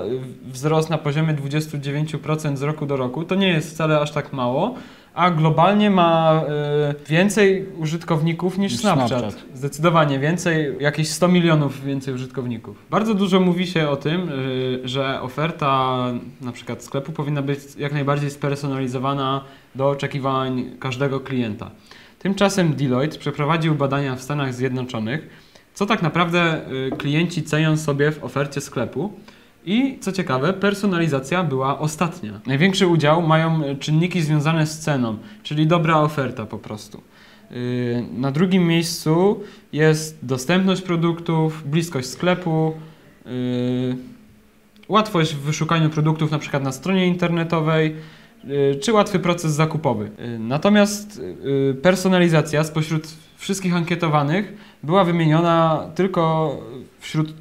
wzrost 0.43 0.89
na 0.89 0.97
poziomie 0.97 1.33
29% 1.33 2.57
z 2.57 2.61
roku 2.61 2.85
do 2.85 2.97
roku. 2.97 3.23
To 3.23 3.35
nie 3.35 3.47
jest 3.47 3.71
wcale 3.71 3.99
aż 3.99 4.11
tak 4.11 4.33
mało, 4.33 4.75
a 5.13 5.31
globalnie 5.31 5.89
ma 5.89 6.41
y, 7.01 7.09
więcej 7.09 7.65
użytkowników 7.77 8.57
niż, 8.57 8.77
Snapchat. 8.77 9.07
Snapchat. 9.07 9.43
Zdecydowanie 9.53 10.19
więcej, 10.19 10.75
jakieś 10.79 11.09
100 11.09 11.27
milionów 11.27 11.83
więcej 11.83 12.13
użytkowników. 12.13 12.85
Bardzo 12.89 13.13
dużo 13.13 13.39
mówi 13.39 13.67
się 13.67 13.89
o 13.89 13.95
tym, 13.95 14.29
y, 14.29 14.81
że 14.83 15.21
oferta 15.21 15.97
na 16.41 16.51
przykład 16.51 16.83
sklepu 16.83 17.11
powinna 17.11 17.41
być 17.41 17.59
jak 17.77 17.93
najbardziej 17.93 18.29
spersonalizowana 18.29 19.43
do 19.75 19.89
oczekiwań 19.89 20.65
każdego 20.79 21.19
klienta. 21.19 21.71
Tymczasem 22.19 22.73
Deloitte 22.73 23.17
przeprowadził 23.17 23.75
badania 23.75 24.15
w 24.15 24.21
Stanach 24.21 24.53
Zjednoczonych, 24.53 25.29
co 25.73 25.85
tak 25.85 26.01
naprawdę 26.01 26.61
y, 26.71 26.91
klienci 26.97 27.43
cenią 27.43 27.77
sobie 27.77 28.11
w 28.11 28.23
ofercie 28.23 28.61
sklepu. 28.61 29.13
I 29.69 29.97
co 30.01 30.11
ciekawe, 30.11 30.53
personalizacja 30.53 31.43
była 31.43 31.79
ostatnia. 31.79 32.39
Największy 32.47 32.87
udział 32.87 33.21
mają 33.21 33.63
y, 33.63 33.75
czynniki 33.75 34.21
związane 34.21 34.67
z 34.67 34.79
ceną, 34.79 35.17
czyli 35.43 35.67
dobra 35.67 35.97
oferta 35.97 36.45
po 36.45 36.57
prostu. 36.57 37.01
Y, 37.51 38.05
Na 38.13 38.31
drugim 38.31 38.67
miejscu 38.67 39.43
jest 39.73 40.19
dostępność 40.23 40.81
produktów, 40.81 41.69
bliskość 41.69 42.07
sklepu, 42.07 42.73
y, 43.25 43.29
łatwość 44.87 45.35
w 45.35 45.39
wyszukaniu 45.39 45.89
produktów 45.89 46.31
na 46.31 46.39
przykład 46.39 46.63
na 46.63 46.71
stronie 46.71 47.07
internetowej, 47.07 47.95
czy 48.81 48.93
łatwy 48.93 49.19
proces 49.19 49.53
zakupowy. 49.53 50.11
Y, 50.19 50.39
Natomiast 50.39 51.21
y, 51.71 51.75
personalizacja 51.81 52.63
spośród 52.63 53.07
wszystkich 53.37 53.75
ankietowanych 53.75 54.53
była 54.83 55.03
wymieniona 55.03 55.89
tylko 55.95 56.55
wśród 56.99 57.33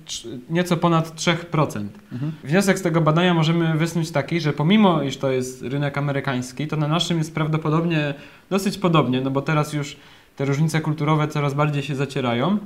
nieco 0.50 0.76
ponad 0.76 1.14
3%. 1.14 1.87
Mhm. 2.12 2.33
Wniosek 2.45 2.78
z 2.78 2.83
tego 2.83 3.00
badania 3.00 3.35
możemy 3.35 3.75
wysnuć 3.75 4.11
taki, 4.11 4.40
że 4.40 4.52
pomimo 4.52 5.02
iż 5.02 5.17
to 5.17 5.31
jest 5.31 5.62
rynek 5.62 5.99
amerykański, 5.99 6.67
to 6.67 6.76
na 6.76 6.88
naszym 6.88 7.19
jest 7.19 7.35
prawdopodobnie 7.35 8.14
dosyć 8.50 8.78
podobnie, 8.78 9.21
no 9.21 9.31
bo 9.31 9.43
teraz 9.43 9.73
już 9.73 9.97
te 10.37 10.45
różnice 10.45 10.81
kulturowe 10.81 11.28
coraz 11.28 11.55
bardziej 11.55 11.83
się 11.83 11.95
zacierają. 11.95 12.59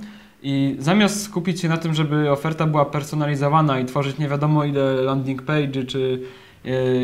I 0.43 0.77
zamiast 0.79 1.23
skupić 1.23 1.61
się 1.61 1.69
na 1.69 1.77
tym, 1.77 1.95
żeby 1.95 2.31
oferta 2.31 2.67
była 2.67 2.85
personalizowana 2.85 3.81
i 3.81 3.85
tworzyć 3.85 4.19
nie 4.19 4.29
wiadomo 4.29 4.65
ile 4.65 4.93
landing 4.95 5.43
page 5.43 5.85
czy 5.85 6.23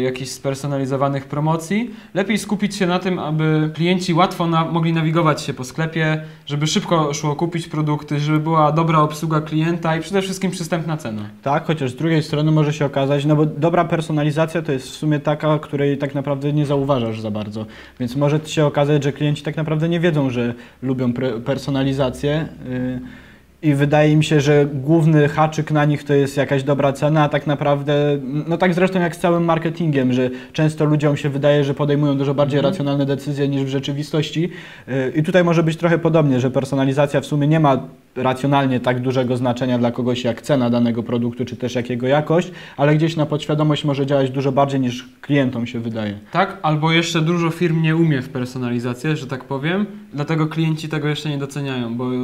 jakichś 0.02 0.30
spersonalizowanych 0.30 1.26
promocji, 1.26 1.90
lepiej 2.14 2.38
skupić 2.38 2.76
się 2.76 2.86
na 2.86 2.98
tym, 2.98 3.18
aby 3.18 3.70
klienci 3.74 4.14
łatwo 4.14 4.46
na, 4.46 4.64
mogli 4.64 4.92
nawigować 4.92 5.42
się 5.42 5.54
po 5.54 5.64
sklepie, 5.64 6.22
żeby 6.46 6.66
szybko 6.66 7.14
szło 7.14 7.36
kupić 7.36 7.68
produkty, 7.68 8.20
żeby 8.20 8.40
była 8.40 8.72
dobra 8.72 8.98
obsługa 8.98 9.40
klienta 9.40 9.96
i 9.96 10.00
przede 10.00 10.22
wszystkim 10.22 10.50
przystępna 10.50 10.96
cena. 10.96 11.22
Tak, 11.42 11.64
chociaż 11.66 11.90
z 11.90 11.96
drugiej 11.96 12.22
strony 12.22 12.52
może 12.52 12.72
się 12.72 12.84
okazać, 12.84 13.24
no 13.24 13.36
bo 13.36 13.46
dobra 13.46 13.84
personalizacja 13.84 14.62
to 14.62 14.72
jest 14.72 14.88
w 14.88 14.96
sumie 14.96 15.20
taka, 15.20 15.58
której 15.58 15.98
tak 15.98 16.14
naprawdę 16.14 16.52
nie 16.52 16.66
zauważasz 16.66 17.20
za 17.20 17.30
bardzo. 17.30 17.66
Więc 18.00 18.16
może 18.16 18.40
się 18.44 18.66
okazać, 18.66 19.04
że 19.04 19.12
klienci 19.12 19.42
tak 19.42 19.56
naprawdę 19.56 19.88
nie 19.88 20.00
wiedzą, 20.00 20.30
że 20.30 20.54
lubią 20.82 21.12
personalizację. 21.44 22.48
Yy, 22.68 23.27
I 23.62 23.74
wydaje 23.74 24.16
mi 24.16 24.24
się, 24.24 24.40
że 24.40 24.66
główny 24.66 25.28
haczyk 25.28 25.70
na 25.70 25.84
nich 25.84 26.04
to 26.04 26.14
jest 26.14 26.36
jakaś 26.36 26.62
dobra 26.62 26.92
cena, 26.92 27.22
a 27.22 27.28
tak 27.28 27.46
naprawdę, 27.46 28.18
no 28.48 28.56
tak 28.56 28.74
zresztą 28.74 29.00
jak 29.00 29.16
z 29.16 29.18
całym 29.18 29.44
marketingiem, 29.44 30.12
że 30.12 30.30
często 30.52 30.84
ludziom 30.84 31.16
się 31.16 31.28
wydaje, 31.28 31.64
że 31.64 31.74
podejmują 31.74 32.18
dużo 32.18 32.34
bardziej 32.34 32.58
Mhm. 32.58 32.72
racjonalne 32.72 33.06
decyzje 33.06 33.48
niż 33.48 33.64
w 33.64 33.68
rzeczywistości. 33.68 34.50
Yy, 34.88 35.12
I 35.16 35.22
tutaj 35.22 35.44
może 35.44 35.62
być 35.62 35.76
trochę 35.76 35.98
podobnie, 35.98 36.40
że 36.40 36.50
personalizacja 36.50 37.20
w 37.20 37.26
sumie 37.26 37.46
nie 37.48 37.60
ma 37.60 37.82
racjonalnie 38.22 38.80
tak 38.80 39.00
dużego 39.00 39.37
znaczenia 39.37 39.78
dla 39.78 39.90
kogoś 39.90 40.25
jak 40.25 40.42
cena 40.42 40.70
danego 40.70 41.02
produktu, 41.02 41.44
czy 41.44 41.56
też 41.56 41.75
jak 41.75 41.90
jego 41.90 42.06
jakość, 42.06 42.50
ale 42.76 42.96
gdzieś 42.96 43.16
na 43.16 43.26
podświadomość 43.26 43.84
może 43.84 44.06
działać 44.06 44.30
dużo 44.30 44.52
bardziej 44.52 44.80
niż 44.80 45.08
klientom 45.20 45.66
się 45.66 45.80
wydaje. 45.80 46.18
Tak, 46.32 46.58
albo 46.62 46.92
jeszcze 46.92 47.20
dużo 47.20 47.50
firm 47.50 47.82
nie 47.82 47.96
umie 47.96 48.22
w 48.22 48.28
personalizację, 48.28 49.16
że 49.16 49.26
tak 49.26 49.44
powiem, 49.44 49.87
dlatego 50.12 50.46
klienci 50.46 50.88
tego 50.88 51.08
jeszcze 51.08 51.28
nie 51.28 51.38
doceniają, 51.38 51.94
bo 51.96 52.12
y, 52.12 52.16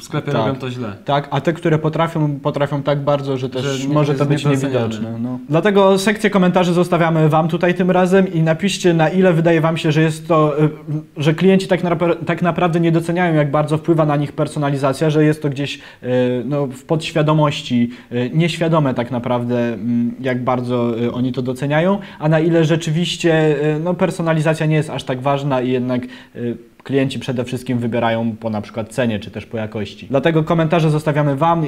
sklepy 0.00 0.32
Tak. 0.32 0.46
robią 0.46 0.58
to 0.58 0.70
źle. 0.70 0.92
Tak, 1.04 1.28
a 1.30 1.40
te, 1.40 1.52
które 1.52 1.78
potrafią, 1.78 2.40
potrafią 2.40 2.82
tak 2.82 3.00
bardzo, 3.00 3.36
że 3.36 3.48
też 3.48 3.64
Że 3.64 3.88
może 3.88 4.14
to 4.14 4.26
być 4.26 4.44
niewidoczne. 4.44 5.18
No. 5.18 5.38
Dlatego 5.48 5.98
sekcję 5.98 6.30
komentarzy 6.30 6.72
zostawiamy 6.72 7.28
Wam 7.28 7.48
tutaj 7.48 7.74
tym 7.74 7.90
razem 7.90 8.32
i 8.32 8.42
napiszcie 8.42 8.94
na 8.94 9.08
ile 9.08 9.32
wydaje 9.32 9.60
Wam 9.60 9.76
się, 9.76 9.92
że 9.92 10.02
jest 10.02 10.28
to, 10.28 10.62
y, 10.62 10.68
że 11.16 11.34
klienci 11.34 11.68
tak, 11.68 11.84
napra- 11.84 12.16
tak 12.26 12.42
naprawdę 12.42 12.80
nie 12.80 12.92
doceniają, 12.92 13.34
jak 13.34 13.50
bardzo 13.50 13.78
wpływa 13.78 14.06
na 14.06 14.16
nich 14.16 14.32
personalizacja, 14.32 15.10
że 15.10 15.24
jest 15.24 15.31
to 15.40 15.50
gdzieś 15.50 15.76
y, 15.76 16.08
no, 16.44 16.66
w 16.66 16.84
podświadomości, 16.84 17.90
y, 18.12 18.30
nieświadome 18.34 18.94
tak 18.94 19.10
naprawdę, 19.10 19.74
mm, 19.74 20.14
jak 20.20 20.44
bardzo 20.44 21.00
y, 21.02 21.12
oni 21.12 21.32
to 21.32 21.42
doceniają, 21.42 21.98
a 22.18 22.28
na 22.28 22.40
ile 22.40 22.64
rzeczywiście 22.64 23.56
no, 23.84 23.94
personalizacja 23.94 24.66
nie 24.66 24.76
jest 24.76 24.90
aż 24.90 25.04
tak 25.04 25.20
ważna 25.20 25.60
i 25.60 25.70
jednak 25.70 26.02
klienci 26.82 27.18
przede 27.18 27.44
wszystkim 27.44 27.78
wybierają 27.78 28.36
po 28.40 28.50
na 28.50 28.60
przykład 28.60 28.88
cenie 28.88 29.20
czy 29.20 29.30
też 29.30 29.46
po 29.46 29.56
jakości. 29.56 30.06
Dlatego 30.10 30.44
komentarze 30.44 30.90
zostawiamy 30.90 31.36
Wam. 31.36 31.66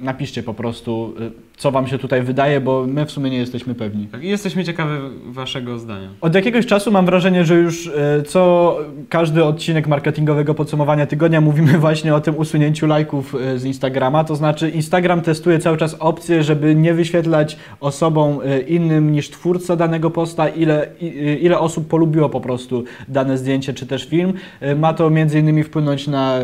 Napiszcie 0.00 0.42
po 0.42 0.54
prostu, 0.54 1.14
co 1.60 1.70
Wam 1.70 1.86
się 1.86 1.98
tutaj 1.98 2.22
wydaje, 2.22 2.60
bo 2.60 2.86
my 2.86 3.06
w 3.06 3.10
sumie 3.10 3.30
nie 3.30 3.38
jesteśmy 3.38 3.74
pewni. 3.74 4.06
Tak, 4.06 4.24
jesteśmy 4.24 4.64
ciekawi 4.64 4.92
Waszego 5.26 5.78
zdania. 5.78 6.08
Od 6.20 6.34
jakiegoś 6.34 6.66
czasu 6.66 6.92
mam 6.92 7.06
wrażenie, 7.06 7.44
że 7.44 7.54
już 7.54 7.86
y, 7.86 8.22
co 8.26 8.76
każdy 9.08 9.44
odcinek 9.44 9.86
marketingowego 9.86 10.54
podsumowania 10.54 11.06
tygodnia 11.06 11.40
mówimy 11.40 11.78
właśnie 11.86 12.14
o 12.14 12.20
tym 12.20 12.38
usunięciu 12.38 12.86
lajków 12.86 13.34
y, 13.34 13.58
z 13.58 13.64
Instagrama. 13.64 14.24
To 14.24 14.36
znaczy, 14.36 14.70
Instagram 14.70 15.20
testuje 15.20 15.58
cały 15.58 15.76
czas 15.76 15.96
opcję, 15.98 16.42
żeby 16.42 16.74
nie 16.74 16.94
wyświetlać 16.94 17.56
osobom 17.80 18.40
y, 18.40 18.60
innym 18.60 19.12
niż 19.12 19.30
twórca 19.30 19.76
danego 19.76 20.10
posta, 20.10 20.48
ile, 20.48 20.86
ile 21.40 21.58
osób 21.58 21.88
polubiło 21.88 22.28
po 22.28 22.40
prostu 22.40 22.84
dane 23.08 23.38
zdjęcie 23.38 23.74
czy 23.74 23.86
też 23.86 24.04
film. 24.04 24.32
Ma 24.76 24.94
to 24.94 25.10
między 25.10 25.38
innymi 25.38 25.62
wpłynąć 25.62 26.06
na 26.08 26.38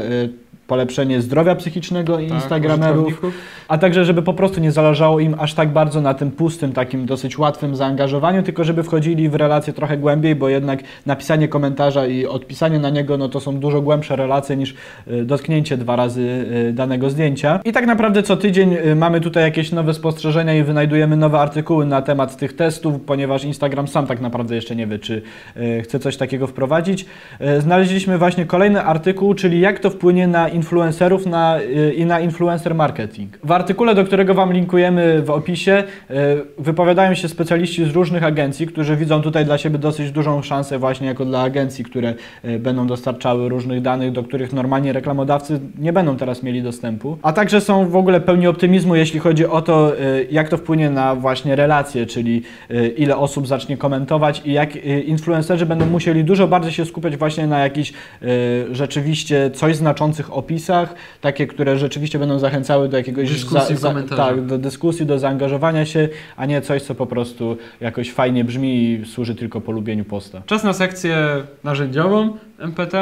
polepszenie 0.67 1.23
zdrowia 1.23 1.55
psychicznego 1.55 2.17
Tak, 2.17 2.29
Instagramerów. 2.29 3.23
A 3.69 3.79
także, 3.79 4.05
żeby 4.05 4.23
po 4.23 4.35
prostu 4.35 4.61
nie 4.61 4.73
zależało 4.73 5.21
im 5.21 5.37
aż 5.39 5.55
tak 5.55 5.69
bardzo 5.69 6.01
na 6.01 6.15
tym 6.15 6.31
pustym, 6.31 6.73
takim 6.73 7.07
dosyć 7.07 7.39
łatwym 7.39 7.77
zaangażowaniu, 7.77 8.43
tylko 8.43 8.65
żeby 8.65 8.83
wchodzili 8.83 9.29
w 9.29 9.35
relacje 9.35 9.73
trochę 9.73 9.97
głębiej, 9.97 10.35
bo 10.35 10.49
jednak 10.49 10.81
napisanie 11.07 11.49
komentarza 11.49 12.07
i 12.07 12.27
odpisanie 12.27 12.79
na 12.79 12.91
niego, 12.91 13.19
no 13.19 13.29
to 13.29 13.41
są 13.41 13.59
dużo 13.59 13.83
głębsze 13.83 14.17
relacje 14.17 14.57
niż 14.57 14.75
y, 15.09 15.25
dotknięcie 15.25 15.77
dwa 15.77 15.97
razy 15.97 16.47
y, 16.69 16.73
danego 16.73 17.11
zdjęcia. 17.11 17.61
I 17.65 17.73
tak 17.73 17.87
naprawdę 17.87 18.23
co 18.23 18.37
tydzień 18.37 18.75
y, 18.75 18.95
mamy 18.97 19.21
tutaj 19.21 19.43
jakieś 19.43 19.73
nowe 19.73 19.95
spostrzeżenia 19.95 20.55
i 20.55 20.63
wynajdujemy 20.63 21.17
nowe 21.17 21.39
artykuły 21.39 21.87
na 21.87 22.03
temat 22.03 22.37
tych 22.37 22.57
testów, 22.57 23.01
ponieważ 23.07 23.45
Instagram 23.45 23.89
sam 23.89 24.07
tak 24.07 24.21
naprawdę 24.21 24.55
jeszcze 24.55 24.77
nie 24.77 24.87
wie, 24.87 24.99
czy 24.99 25.23
chce 25.83 25.99
coś 25.99 26.17
takiego 26.17 26.47
wprowadzić. 26.47 27.07
Znaleźliśmy 27.59 28.19
właśnie 28.19 28.47
kolejny 28.47 28.83
artykuł, 28.83 29.35
czyli 29.35 29.61
jak 29.61 29.79
to 29.79 29.91
wpłynie 29.91 30.27
na 30.27 30.49
influencerów 30.57 31.27
na, 31.27 31.61
y, 31.61 31.95
i 31.95 32.07
na 32.07 32.21
influencer 32.21 32.75
marketing. 32.75 33.39
W 33.45 33.53
artykule, 33.53 33.95
do 33.95 34.05
którego 34.05 34.35
Wam 34.35 34.53
linkujemy 34.53 35.23
w 35.23 35.31
opisie, 35.31 35.85
y, 36.11 36.15
wypowiadają 36.59 37.15
się 37.15 37.29
specjaliści 37.29 37.85
z 37.85 37.91
różnych 37.91 38.25
agencji, 38.25 38.67
którzy 38.67 38.97
widzą 38.97 39.23
tutaj 39.23 39.45
dla 39.45 39.59
siebie 39.59 39.79
dosyć 39.79 40.11
dużą 40.11 40.43
szansę 40.43 40.79
właśnie 40.79 41.07
jako 41.07 41.25
dla 41.25 41.43
agencji, 41.43 41.85
które 41.85 42.15
y, 42.45 42.59
będą 42.59 42.87
dostarczały 42.87 43.49
różnych 43.49 43.83
danych, 43.83 44.13
do 44.13 44.23
których 44.23 44.53
normalnie 44.53 44.93
reklamodawcy 44.93 45.61
nie 45.79 45.93
będą 45.93 46.17
teraz 46.17 46.43
mieli 46.43 46.63
dostępu. 46.63 47.19
A 47.23 47.33
także 47.33 47.61
są 47.61 47.89
w 47.89 47.97
ogóle 47.97 48.21
pełni 48.21 48.47
optymizmu, 48.47 48.97
jeśli 48.97 49.21
chodzi 49.21 49.47
o 49.47 49.63
to, 49.63 49.93
jak 50.31 50.49
to 50.49 50.57
wpłynie 50.57 50.91
na 50.91 51.15
właśnie 51.15 51.57
relacje, 51.57 52.07
czyli 52.07 52.43
ile 52.97 53.17
osób 53.17 53.47
zacznie 53.47 53.77
komentować 53.77 54.43
i 54.45 54.53
jak 54.53 54.77
influencerzy 55.07 55.67
będą 55.67 55.87
musieli 55.87 56.25
dużo 56.25 56.49
bardziej 56.49 56.73
się 56.73 56.85
skupiać 56.85 57.17
właśnie 57.17 57.47
na 57.47 57.59
jakichś 57.59 57.93
rzeczywiście 58.73 59.51
coś 59.51 59.77
znaczących 59.77 60.37
opisach, 60.47 60.95
takie, 61.21 61.47
które 61.47 61.79
rzeczywiście 61.79 62.19
będą 62.19 62.39
zachęcały 62.39 62.89
do 62.89 62.97
jakiegoś 62.97 63.33
Dyskusji 63.33 63.77
w 63.77 63.81
komentarzach. 63.81 64.29
tak, 64.29 64.47
do 64.47 64.59
dyskusji, 64.59 65.07
do 65.07 65.19
zaangażowania 65.19 65.87
się, 65.87 66.09
a 66.37 66.47
nie 66.47 66.61
coś, 66.63 66.83
co 66.83 66.95
po 66.95 67.07
prostu 67.07 67.57
jakoś 67.81 68.13
fajnie 68.13 68.45
brzmi 68.45 68.85
i 68.85 69.07
służy 69.07 69.35
tylko 69.35 69.61
polubieniu 69.61 70.05
posta. 70.05 70.43
Czas 70.47 70.65
na 70.65 70.73
sekcję 70.73 71.17
narzędziową 71.65 72.37
MPT. 72.59 72.95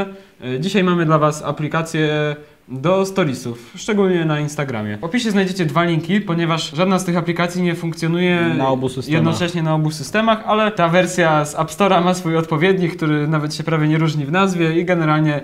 Y, 0.44 0.60
Dzisiaj 0.60 0.84
mamy 0.84 1.06
dla 1.06 1.18
Was 1.18 1.42
aplikację 1.42 2.36
do 2.68 3.06
storiesów, 3.06 3.72
szczególnie 3.76 4.24
na 4.24 4.40
Instagramie. 4.40 4.98
W 4.98 5.04
opisie 5.04 5.30
znajdziecie 5.30 5.66
dwa 5.66 5.84
linki, 5.84 6.20
ponieważ 6.20 6.70
żadna 6.76 6.98
z 6.98 7.04
tych 7.04 7.16
aplikacji 7.16 7.62
nie 7.62 7.74
funkcjonuje 7.74 8.40
Na 8.58 8.68
jednocześnie 9.08 9.62
na 9.62 9.74
obu 9.74 9.90
systemach, 9.90 10.42
ale 10.46 10.70
ta 10.72 10.88
wersja 10.88 11.44
z 11.44 11.54
App 11.54 11.70
Store'a 11.70 12.04
ma 12.04 12.14
swój 12.14 12.36
odpowiednik, 12.36 12.96
który 12.96 13.28
nawet 13.28 13.54
się 13.54 13.64
prawie 13.64 13.88
nie 13.88 13.98
różni 13.98 14.24
w 14.24 14.32
nazwie 14.32 14.78
i 14.80 14.84
generalnie 14.84 15.40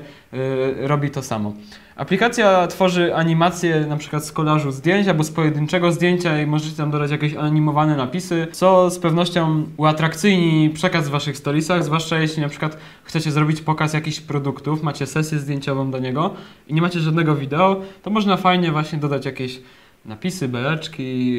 robi 0.77 1.11
to 1.11 1.23
samo. 1.23 1.53
Aplikacja 1.97 2.67
tworzy 2.67 3.15
animacje 3.15 3.87
na 3.89 3.97
przykład 3.97 4.25
z 4.25 4.33
kolażu 4.33 4.71
zdjęć 4.71 5.09
albo 5.09 5.25
z 5.25 5.31
pojedynczego 5.31 5.93
zdjęcia 5.93 6.43
i 6.43 6.47
możecie 6.47 6.77
tam 6.77 6.91
dodać 6.91 7.11
jakieś 7.11 7.35
animowane 7.35 7.97
napisy, 7.97 8.47
co 8.53 8.91
z 8.91 8.99
pewnością 8.99 9.67
uatrakcyjni 9.77 10.71
przekaz 10.71 11.09
w 11.09 11.11
waszych 11.11 11.37
storiesach, 11.37 11.85
zwłaszcza 11.85 12.19
jeśli 12.19 12.43
na 12.43 12.49
przykład 12.49 12.79
chcecie 13.05 13.31
zrobić 13.31 13.61
pokaz 13.61 13.95
jakichś 13.95 14.21
produktów, 14.21 14.83
macie 14.83 15.07
sesję 15.07 15.39
zdjęciową 15.39 15.91
do 15.91 15.99
niego 15.99 16.35
i 16.69 16.75
nie 16.75 16.83
macie 16.83 17.01
żadnego 17.01 17.37
wideo, 17.37 17.81
to 18.03 18.11
można 18.11 18.37
fajnie 18.37 18.73
właśnie 18.73 18.99
dodać 18.99 19.27
jakieś 19.27 19.61
napisy, 20.05 20.49
beleczki, 20.49 21.35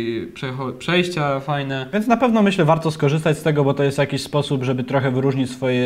przejścia 0.79 1.39
fajne. 1.39 1.87
Więc 1.93 2.07
na 2.07 2.17
pewno 2.17 2.41
myślę, 2.41 2.65
warto 2.65 2.91
skorzystać 2.91 3.37
z 3.37 3.43
tego, 3.43 3.63
bo 3.63 3.73
to 3.73 3.83
jest 3.83 3.97
jakiś 3.97 4.21
sposób, 4.23 4.63
żeby 4.63 4.83
trochę 4.83 5.11
wyróżnić 5.11 5.51
swoje 5.51 5.83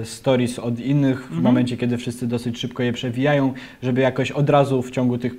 e, 0.00 0.04
stories 0.04 0.58
od 0.58 0.80
innych 0.80 1.18
w 1.20 1.24
Mhm. 1.24 1.42
momencie, 1.42 1.76
kiedy 1.76 1.96
wszyscy 1.96 2.26
dosyć 2.26 2.58
szybko 2.58 2.82
je 2.82 2.92
przewijają, 2.92 3.52
żeby 3.82 4.00
jakoś 4.00 4.30
od 4.30 4.50
razu 4.50 4.82
w 4.82 4.90
ciągu 4.90 5.18
tych 5.18 5.34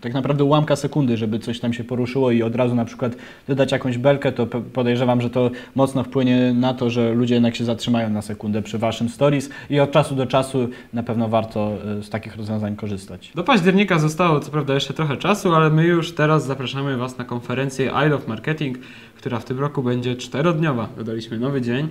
tak 0.00 0.14
naprawdę 0.14 0.44
ułamka 0.44 0.76
sekundy, 0.76 1.16
żeby 1.16 1.38
coś 1.38 1.60
tam 1.60 1.72
się 1.72 1.84
poruszyło 1.84 2.30
i 2.30 2.42
od 2.42 2.56
razu 2.56 2.74
na 2.74 2.84
przykład 2.84 3.16
dodać 3.48 3.72
jakąś 3.72 3.98
belkę, 3.98 4.32
to 4.32 4.46
podejrzewam, 4.46 5.20
że 5.20 5.30
to 5.30 5.50
mocno 5.74 6.04
wpłynie 6.04 6.52
na 6.54 6.74
to, 6.74 6.90
że 6.90 7.12
ludzie 7.12 7.34
jednak 7.34 7.56
się 7.56 7.64
zatrzymają 7.64 8.10
na 8.10 8.22
sekundę 8.22 8.62
przy 8.62 8.78
waszym 8.78 9.08
stories 9.08 9.50
i 9.70 9.80
od 9.80 9.90
czasu 9.90 10.14
do 10.14 10.26
czasu 10.26 10.68
na 10.92 11.02
pewno 11.02 11.28
warto 11.28 11.72
e, 11.98 12.02
z 12.02 12.10
takich 12.10 12.36
rozwiązań 12.36 12.76
korzystać. 12.76 13.32
Do 13.34 13.44
października 13.44 13.98
zostało 13.98 14.40
co 14.40 14.50
prawda 14.50 14.74
jeszcze 14.74 14.94
trochę 14.94 15.16
czasu, 15.16 15.54
ale 15.54 15.70
my 15.70 15.84
już 15.84 16.14
teraz 16.14 16.46
zapraszamy 16.46 16.96
Was 16.96 17.18
na 17.18 17.24
konferencję 17.24 17.92
I 18.06 18.08
Love 18.08 18.28
Marketing, 18.28 18.78
która 19.20 19.38
w 19.38 19.44
tym 19.44 19.60
roku 19.60 19.82
będzie 19.82 20.16
czterodniowa. 20.16 20.88
Dodaliśmy 20.96 21.38
nowy 21.38 21.60
dzień 21.60 21.88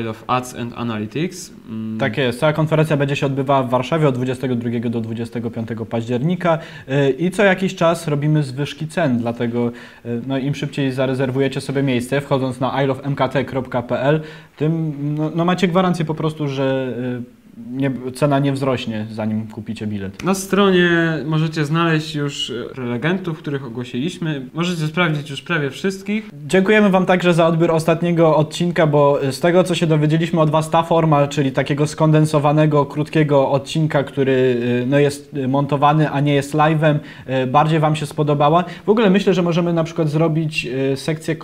I 0.00 0.02
Love 0.02 0.18
Ads 0.26 0.54
and 0.54 0.74
Analytics. 0.76 1.52
Mm, 1.68 1.98
Tak 1.98 2.16
jest. 2.16 2.40
Cała 2.40 2.52
konferencja 2.52 2.96
będzie 2.96 3.16
się 3.16 3.26
odbywała 3.26 3.62
w 3.62 3.70
Warszawie 3.70 4.08
od 4.08 4.14
22 4.14 4.90
do 4.90 5.00
25 5.00 5.68
października 5.90 6.58
y, 6.88 7.10
i 7.10 7.30
co 7.30 7.44
jakiś 7.44 7.74
czas 7.74 8.08
robimy 8.08 8.42
zwyżki 8.42 8.88
cen, 8.88 9.18
dlatego 9.18 9.72
y, 10.06 10.22
no, 10.26 10.38
im 10.38 10.54
szybciej 10.54 10.92
zarezerwujecie 10.92 11.60
sobie 11.60 11.82
miejsce, 11.82 12.20
wchodząc 12.20 12.60
na 12.60 12.82
ilovemkt.pl, 12.82 14.20
tym 14.56 14.94
no, 15.14 15.30
no, 15.34 15.44
macie 15.44 15.68
gwarancję 15.68 16.04
po 16.04 16.14
prostu, 16.14 16.48
że 16.48 16.94
y, 17.38 17.41
nie, 17.70 17.90
cena 18.14 18.38
nie 18.38 18.52
wzrośnie, 18.52 19.06
zanim 19.10 19.46
kupicie 19.46 19.86
bilet. 19.86 20.24
Na 20.24 20.34
stronie 20.34 20.88
możecie 21.24 21.64
znaleźć 21.64 22.14
już 22.14 22.50
e, 22.50 22.74
prelegentów, 22.74 23.38
których 23.38 23.64
ogłosiliśmy. 23.64 24.46
Możecie 24.54 24.86
sprawdzić 24.86 25.30
już 25.30 25.42
prawie 25.42 25.70
wszystkich. 25.70 26.30
Dziękujemy 26.46 26.90
Wam 26.90 27.06
także 27.06 27.34
za 27.34 27.46
odbiór 27.46 27.70
ostatniego 27.70 28.36
odcinka, 28.36 28.86
bo 28.86 29.18
z 29.30 29.40
tego 29.40 29.64
co 29.64 29.74
się 29.74 29.86
dowiedzieliśmy 29.86 30.40
od 30.40 30.50
Was, 30.50 30.70
ta 30.70 30.82
forma, 30.82 31.26
czyli 31.26 31.52
takiego 31.52 31.86
skondensowanego, 31.86 32.86
krótkiego 32.86 33.50
odcinka, 33.50 34.02
który 34.02 34.32
y, 34.32 34.86
no, 34.86 34.98
jest 34.98 35.36
montowany, 35.48 36.10
a 36.10 36.20
nie 36.20 36.34
jest 36.34 36.54
live'em, 36.54 36.98
bardziej 37.46 37.80
Wam 37.80 37.96
się 37.96 38.06
spodobała. 38.06 38.64
W 38.86 38.88
ogóle 38.88 39.10
myślę, 39.10 39.34
że 39.34 39.42
możemy 39.42 39.72
na 39.72 39.84
przykład 39.84 40.08
zrobić 40.08 40.68
sekcję 40.96 41.36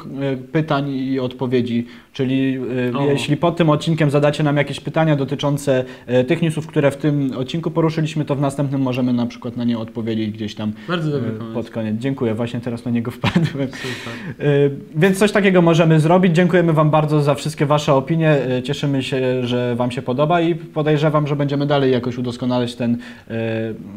pytań 0.52 0.90
i 0.90 1.20
odpowiedzi, 1.20 1.86
czyli 2.12 2.58
O. 2.94 3.04
jeśli 3.04 3.36
pod 3.36 3.56
tym 3.56 3.70
odcinkiem 3.70 4.10
zadacie 4.10 4.42
nam 4.42 4.56
jakieś 4.56 4.80
pytania 4.80 5.16
dotyczące 5.16 5.84
tych 6.28 6.42
newsów, 6.42 6.66
które 6.66 6.90
w 6.90 6.96
tym 6.96 7.32
odcinku 7.36 7.70
poruszyliśmy, 7.70 8.24
to 8.24 8.34
w 8.36 8.40
następnym 8.40 8.80
możemy 8.80 9.12
na 9.12 9.26
przykład 9.26 9.56
na 9.56 9.64
nie 9.64 9.78
odpowiedzieć 9.78 10.30
gdzieś 10.30 10.54
tam 10.54 10.72
Bardzo 10.88 11.10
dobry 11.10 11.30
pomysł. 11.30 11.54
pod 11.54 11.70
koniec. 11.70 11.96
Dziękuję, 11.98 12.34
właśnie 12.34 12.60
teraz 12.60 12.84
na 12.84 12.90
niego 12.90 13.10
wpadłem. 13.10 13.46
Super. 13.68 14.46
Y, 14.46 14.70
Więc 14.96 15.18
coś 15.18 15.32
takiego 15.32 15.62
możemy 15.62 16.00
zrobić. 16.00 16.36
Dziękujemy 16.36 16.72
Wam 16.72 16.90
bardzo 16.90 17.22
za 17.22 17.34
wszystkie 17.34 17.66
Wasze 17.66 17.94
opinie. 17.94 18.36
Cieszymy 18.64 19.02
się, 19.02 19.46
że 19.46 19.76
Wam 19.76 19.90
się 19.90 20.02
podoba 20.02 20.40
i 20.40 20.54
podejrzewam, 20.54 21.26
że 21.26 21.36
będziemy 21.36 21.66
dalej 21.66 21.92
jakoś 21.92 22.18
udoskonalać 22.18 22.74
ten, 22.74 22.98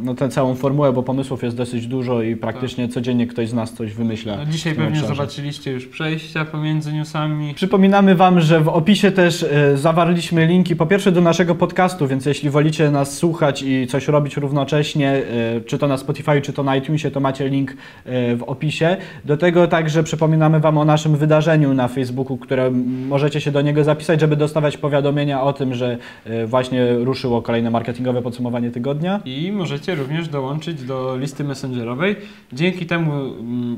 no, 0.04 0.16
tę 0.16 0.30
całą 0.30 0.56
formułę, 0.56 0.94
bo 0.94 1.04
pomysłów 1.04 1.44
jest 1.44 1.58
dosyć 1.58 1.88
dużo 1.88 2.22
i 2.22 2.36
praktycznie 2.36 2.88
codziennie 2.90 3.28
ktoś 3.28 3.50
z 3.50 3.54
nas 3.54 3.74
coś 3.74 3.94
wymyśla. 3.94 4.38
No, 4.38 4.46
dzisiaj 4.46 4.74
pewnie 4.76 4.90
obszarze. 4.90 5.08
zobaczyliście 5.08 5.72
już 5.72 5.88
przejścia 5.88 6.46
pomiędzy 6.46 6.94
newsami. 6.94 7.54
Przypominamy 7.54 8.16
Wam, 8.16 8.40
że 8.40 8.60
w 8.62 8.68
opisie 8.68 9.12
też 9.12 9.44
e, 9.44 9.78
zawarliśmy 9.78 10.46
linki 10.48 10.76
po 10.76 10.86
pierwsze 10.86 11.12
do 11.12 11.22
naszego 11.22 11.56
podcastu, 11.56 11.91
więc 12.00 12.26
jeśli 12.26 12.50
wolicie 12.50 12.92
nas 12.92 13.18
słuchać 13.18 13.62
i 13.64 13.88
coś 13.88 14.08
robić 14.08 14.38
równocześnie, 14.38 15.12
e, 15.12 15.62
czy 15.62 15.78
to 15.78 15.88
na 15.88 15.98
Spotify, 15.98 16.42
czy 16.42 16.54
to 16.54 16.64
na 16.64 16.76
iTunesie, 16.76 17.12
to 17.12 17.20
macie 17.20 17.50
link 17.50 17.72
e, 18.06 18.36
w 18.36 18.44
opisie. 18.44 18.98
Do 19.26 19.38
tego 19.38 19.68
także 19.68 20.04
przypominamy 20.04 20.60
Wam 20.60 20.78
o 20.78 20.86
naszym 20.86 21.18
wydarzeniu 21.18 21.74
na 21.74 21.88
Facebooku, 21.88 22.38
które 22.38 22.72
możecie 23.08 23.42
się 23.42 23.52
do 23.52 23.62
niego 23.62 23.84
zapisać, 23.84 24.20
żeby 24.20 24.36
dostawać 24.36 24.78
powiadomienia 24.78 25.44
o 25.44 25.54
tym, 25.54 25.74
że 25.74 25.98
e, 26.26 26.46
właśnie 26.48 26.94
ruszyło 26.94 27.42
kolejne 27.42 27.70
marketingowe 27.72 28.22
podsumowanie 28.22 28.72
tygodnia. 28.72 29.22
I 29.26 29.52
możecie 29.52 29.96
również 29.96 30.28
dołączyć 30.28 30.84
do 30.84 31.18
listy 31.18 31.44
messengerowej. 31.44 32.16
Dzięki 32.54 32.86
temu 32.86 33.12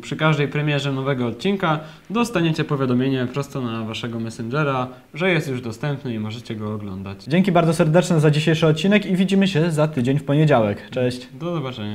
przy 0.02 0.16
każdej 0.16 0.48
premierze 0.48 0.92
nowego 0.92 1.28
odcinka 1.28 1.80
dostaniecie 2.10 2.64
powiadomienie 2.64 3.28
prosto 3.34 3.62
na 3.62 3.84
waszego 3.84 4.20
messengera, 4.20 4.88
że 5.14 5.32
jest 5.32 5.48
już 5.48 5.62
dostępny 5.62 6.14
i 6.14 6.20
możecie 6.20 6.56
go 6.56 6.74
oglądać. 6.74 7.24
Dzięki 7.24 7.52
bardzo 7.52 7.74
serdeczne 8.04 8.20
za 8.20 8.32
dzisiejszy 8.32 8.68
odcinek 8.68 9.06
i 9.06 9.16
widzimy 9.16 9.48
się 9.48 9.72
za 9.72 9.88
tydzień 9.88 10.20
w 10.20 10.24
poniedziałek. 10.24 10.90
Cześć! 10.90 11.28
Do 11.34 11.54
zobaczenia. 11.54 11.92